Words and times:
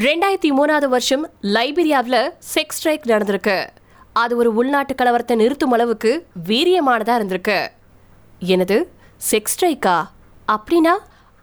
ரெண்டாயிரத்தி 0.00 0.50
மூணாவது 0.56 0.86
வருஷம் 0.92 1.24
லைபீரியாவில் 1.54 2.22
செக்ஸ் 2.52 2.76
ஸ்ட்ரைக் 2.76 3.08
நடந்திருக்கு. 3.10 3.56
அது 4.22 4.32
ஒரு 4.40 4.50
உள்நாட்டு 4.60 4.94
கலவரத்தை 5.00 5.34
நிறுத்தும் 5.40 5.74
அளவுக்கு 5.76 6.10
வீரியமானதாக 6.48 7.18
இருந்திருக்கு. 7.20 7.58
எனது 8.54 8.76
செக்ஸ் 9.30 9.54
ஸ்ட்ரைக்கா 9.54 9.96
அப்படின்னா 10.54 10.94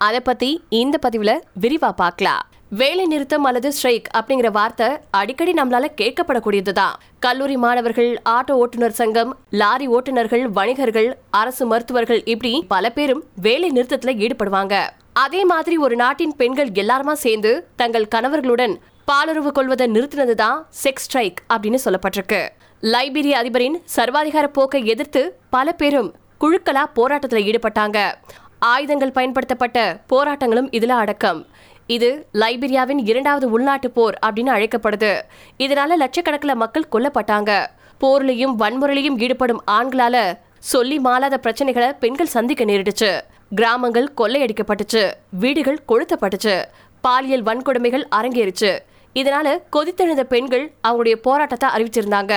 அதை 0.08 0.22
பற்றி 0.30 0.50
இந்த 0.82 0.98
பதிவில் 1.06 1.34
விரிவாக 1.64 1.94
பார்க்கலாம். 2.02 2.44
வேலை 2.82 3.06
நிறுத்தம் 3.14 3.46
அல்லது 3.50 3.72
ஸ்ட்ரைக் 3.78 4.10
அப்படிங்கிற 4.18 4.52
வார்த்தை 4.58 4.88
அடிக்கடி 5.20 5.54
நம்மளால 5.60 5.86
கேட்கப்படக்கூடியதுதான் 6.02 6.98
கல்லூரி 7.26 7.58
மாணவர்கள் 7.66 8.12
ஆட்டோ 8.36 8.56
ஓட்டுநர் 8.64 9.00
சங்கம் 9.02 9.32
லாரி 9.62 9.88
ஓட்டுநர்கள் 9.98 10.46
வணிகர்கள் 10.60 11.10
அரசு 11.42 11.66
மருத்துவர்கள் 11.74 12.22
இப்படி 12.34 12.54
பல 12.74 12.92
பேரும் 12.98 13.24
வேலை 13.48 13.70
நிறுத்தத்துல 13.78 14.14
ஈடுபடுவாங்க. 14.26 14.76
அதே 15.20 15.46
மாதிரி 15.46 15.78
ஒரு 15.78 15.96
நாட்டின் 15.96 16.36
பெண்கள் 16.36 16.70
எல்லாருமா 16.82 17.12
சேர்ந்து 17.12 17.52
தங்கள் 17.76 18.12
கணவர்களுடன் 18.16 18.74
பாலுறவு 19.08 19.52
கொள்வதை 19.52 19.88
நிறுத்தினதுதான் 19.88 20.58
செக்ஸ் 20.84 21.06
ஸ்ட்ரைக் 21.06 21.40
அப்படின்னு 21.54 21.80
சொல்லப்பட்டிருக்கு. 21.86 22.42
லைபீரிய 22.82 23.34
அதிபரின் 23.42 23.78
சர்வாதிகார 23.96 24.48
போக்கை 24.48 24.86
எதிர்த்து 24.86 25.22
பல 25.50 25.72
பேரும் 25.72 26.10
குழுக்களா 26.42 26.84
போராட்டத்தில் 26.94 27.48
ஈடுபட்டாங்க. 27.50 27.98
ஆயுதங்கள் 28.60 29.12
பயன்படுத்தப்பட்ட 29.12 29.80
போராட்டங்களும் 30.10 30.70
இதுல 30.78 30.94
அடக்கம். 31.04 31.48
இது 31.88 32.10
லைபீரியாவின் 32.34 33.02
இரண்டாவது 33.12 33.50
உள்நாட்டு 33.52 33.92
போர் 33.92 34.20
அப்படின்னு 34.26 34.54
அழைக்கப்படுது. 34.58 35.14
இதனால 35.58 35.98
லட்சக்கணக்கில் 36.04 36.62
மக்கள் 36.64 36.92
கொல்லப்பட்டாங்க. 36.92 37.52
போர்லையும் 38.02 38.56
வன்முறையிலையும் 38.60 39.20
ஈடுபடும் 39.20 39.64
ஆண்களால 39.72 40.18
சொல்லி 40.74 41.00
மாறாத 41.00 41.40
பிரச்சனைகளை 41.44 41.90
பெண்கள் 42.04 42.34
சந்திக்க 42.38 42.64
நேரிடுச்சு. 42.66 43.12
கிராமங்கள் 43.56 44.14
கொள்ளையடிக்கப்பட்டுச்சு 44.18 45.12
வீடுகள் 45.30 45.84
கொளுத்தப்பட்டுச்சு 45.88 46.64
பாலியல் 47.02 47.44
வன்கொடுமைகள் 47.44 48.08
அரங்கேறிச்சு. 48.16 48.80
இதனால 49.16 49.58
கொதித்தெழுந்த 49.72 50.20
பெண்கள் 50.20 50.72
அவங்களுடைய 50.88 51.16
போராட்டத்தை 51.16 51.70
அறிவிச்சிருந்தாங்க. 51.70 52.34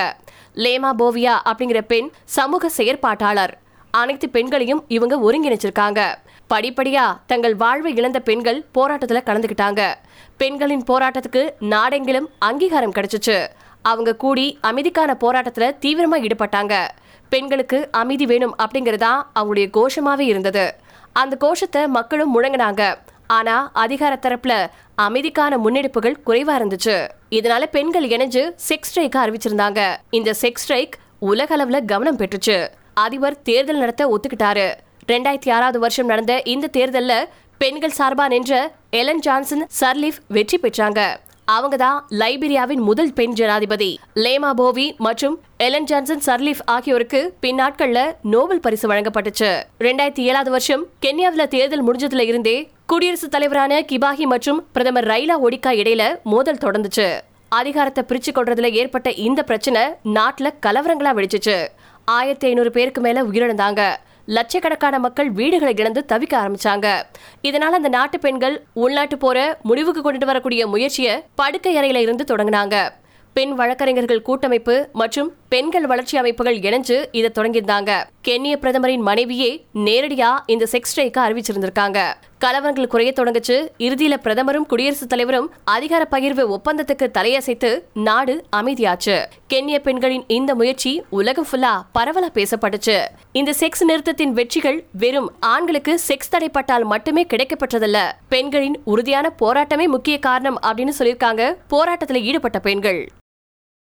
லேமா 0.55 0.91
போவியா 0.97 1.35
அப்படிங்கிற 1.45 1.81
பெண் 1.81 2.09
சமூக 2.23 2.69
செயற்பாட்டாளர். 2.77 3.53
அனைத்து 3.91 4.29
பெண்களையும் 4.29 4.85
இவங்க 4.87 5.15
ஒருங்கிணைச்சிருக்காங்க. 5.17 6.15
படிப்படியா 6.49 7.17
தங்கள் 7.25 7.55
வாழ்வை 7.55 7.95
இழந்த 7.95 8.19
பெண்கள் 8.19 8.65
போராட்டத்துல 8.73 9.21
கலந்துக்கிட்டாங்க 9.25 9.93
பெண்களின் 10.37 10.83
போராட்டத்துக்கு 10.83 11.49
நாடெங்கிலும் 11.59 12.27
அங்கீகாரம் 12.39 12.91
கிடைச்சிச்சு. 12.91 13.47
அவங்க 13.81 14.15
கூடி 14.15 14.59
அமைதிக்கான 14.63 15.11
போராட்டத்துல 15.19 15.75
தீவிரமா 15.81 16.17
ஈடுபட்டாங்க. 16.25 16.87
பெண்களுக்கு 17.29 17.87
அமைதி 17.91 18.25
வேணும் 18.25 18.55
அப்படிங்கறதா 18.57 19.13
அவங்களுடைய 19.39 19.67
கோஷமாவே 19.77 20.19
இருந்தது. 20.19 20.75
அந்த 21.13 21.35
கோஷத்தை 21.35 21.87
மக்களும் 21.87 22.41
முழங்கினாங்க. 22.41 22.95
ஆனா 23.27 23.69
அதிகார 23.73 24.19
தரப்புல 24.21 24.67
அமைதிக்கான 25.01 25.57
முன்னெடுப்புகள் 25.65 26.15
குறைவா 26.25 26.53
இருந்துச்சு. 26.59 27.07
இதனால 27.31 27.63
பெண்கள் 27.65 28.07
இணைஞ்சு 28.07 28.53
செக்ஸ் 28.69 28.89
ஸ்ட்ரைக் 28.89 29.15
அறிவிச்சிருந்தாங்க. 29.15 29.95
இந்த 30.09 30.33
செக்ஸ் 30.41 30.63
ஸ்ட்ரைக் 30.63 30.97
உலக 31.19 31.57
அளவுல 31.57 31.85
கவனம் 31.85 32.17
பெற்றுச்சு. 32.17 32.67
அதிபர் 32.93 33.41
தேர்தல் 33.41 33.77
நடத்த 33.77 34.07
ஒத்துக்கிட்டாரு. 34.07 34.73
ரெண்டாயிரத்தி 35.07 35.51
ஆறாவது 35.51 35.79
வருஷம் 35.79 36.05
நடந்த 36.05 36.41
இந்த 36.45 36.69
தேர்தல்ல 36.77 37.25
பெண்கள் 37.57 37.93
சார்பா 37.97 38.27
நின்ற 38.27 38.71
எலன் 38.89 39.19
ஜான்சன் 39.19 39.67
சர்லீஃப் 39.81 40.17
வெற்றி 40.27 40.59
பெற்றாங்க. 40.59 41.15
அவங்க 41.45 41.77
தான் 41.77 42.05
லைபீரியாவின் 42.09 42.83
முதல் 42.89 43.13
பெண் 43.13 43.33
ஜனாதிபதி. 43.33 43.99
லேமா 44.15 44.51
போவி 44.51 44.95
மற்றும் 44.97 45.39
எலன் 45.57 45.83
ஜான்சன் 45.83 46.21
சர்லீஃப் 46.25 46.59
ஆகியோருக்கு 46.65 47.33
பின்னாட்கள்ல 47.41 48.15
நோபல் 48.21 48.59
பரிசு 48.59 48.89
வழங்கப்பட்டுச்சு. 48.89 49.63
ரெண்டாயிரத்தி 49.79 50.19
ஏழாவது 50.19 50.51
வருஷம் 50.51 50.85
கென்யாவில் 51.01 51.47
தேர்தல் 51.47 51.87
முடிஞ்சதுல 51.87 52.19
இருந்தே 52.19 52.69
குடியரசுத் 52.87 53.31
தலைவரான 53.31 53.81
கிபாகி 53.81 54.23
மற்றும் 54.23 54.65
பிரதமர் 54.71 55.07
ரைலா 55.07 55.35
ஒடிக்கா 55.43 55.67
இடையில 55.67 56.21
மோதல் 56.23 56.57
தொடர்ந்துச்சு. 56.57 57.19
அதிகாரத்தை 57.49 58.03
பிரிச்சு 58.07 58.35
கொள்றதுல 58.35 58.71
ஏற்பட்ட 58.71 59.11
இந்த 59.11 59.43
பிரச்சனை 59.43 59.81
நாட்டுல 60.05 60.49
கலவரங்களா 60.65 61.13
வெடிச்சிச்சு. 61.19 61.67
ஆயிரத்தி 62.05 62.47
ஐநூறு 62.47 62.71
பேருக்கு 62.71 63.01
மேல 63.01 63.23
உயிரிழந்தாங்க. 63.23 63.95
லட்சக்கணக்கான 64.25 64.99
மக்கள் 64.99 65.31
வீடுகளை 65.31 65.73
இழந்து 65.77 66.05
தவிக்க 66.07 66.33
ஆரம்பிச்சாங்க. 66.33 67.01
இதனால 67.43 67.77
அந்த 67.79 67.89
நாட்டு 67.89 68.19
பெண்கள் 68.19 68.63
உள்நாட்டு 68.73 69.17
போற 69.17 69.59
முடிவுக்கு 69.63 70.01
கொண்டு 70.01 70.25
வரக்கூடிய 70.25 70.67
முயற்சியை 70.67 71.23
படுக்கை 71.35 71.75
அறையில 71.75 71.95
இருந்து 71.95 72.35
தொடங்கினாங்க. 72.35 72.89
பெண் 73.33 73.53
வழக்கறிஞர்கள் 73.53 74.21
கூட்டமைப்பு 74.21 74.89
மற்றும் 74.93 75.33
பெண்கள் 75.49 75.85
வளர்ச்சி 75.85 76.17
அமைப்புகள் 76.17 76.57
இணைஞ்சு 76.57 77.05
இதை 77.11 77.31
தொடங்கியிருந்தாங்க. 77.35 78.03
கென்னிய 78.23 78.57
பிரதமரின் 78.57 79.01
மனைவியே 79.01 79.65
நேரடியா 79.75 80.27
இந்த 80.45 80.67
செக்ஸ் 80.71 80.91
ஸ்ட்ரைக்க 80.95 81.17
அறிவிச்சிருந்திருக்காங்க. 81.17 82.13
கலவரங்கள் 82.45 82.87
குறைய 82.87 83.13
தொடங்குச்சு. 83.15 83.67
இறுதியில 83.77 84.13
பிரதமரும் 84.23 84.65
குடியரசுத் 84.65 85.09
தலைவரும் 85.09 85.51
அதிகார 85.63 86.07
பகிர்வு 86.11 86.55
ஒப்பந்தத்துக்கு 86.55 87.09
தலையசைத்து 87.17 87.83
நாடு 87.93 88.45
அமைதியாச்சு. 88.55 89.25
கென்னிய 89.47 89.81
பெண்களின் 89.81 90.23
இந்த 90.27 90.55
முயற்சி 90.55 91.03
உலகம் 91.09 91.45
ஃபுல்லா 91.51 91.81
பரவலா 91.99 92.29
பேசப்பட்டுச்சு. 92.33 93.05
இந்த 93.31 93.53
செக்ஸ் 93.59 93.83
நிறுத்தத்தின் 93.87 94.31
வெற்றிகள் 94.31 94.85
வெறும் 94.91 95.31
ஆண்களுக்கு 95.39 95.99
செக்ஸ் 96.07 96.33
தடைப்பட்டால் 96.35 96.83
மட்டுமே 96.83 97.25
கிடைக்கப்பட்டதல்ல. 97.25 97.97
பெண்களின் 98.29 98.81
உறுதியான 98.83 99.33
போராட்டமே 99.39 99.87
முக்கிய 99.87 100.19
காரணம் 100.19 100.59
அப்படின்னு 100.61 100.91
சொல்லியிருக்காங்க. 100.99 101.55
போராட்டத்தில் 101.67 102.23
ஈடுபட்ட 102.23 102.59
பெண்கள். 102.59 103.09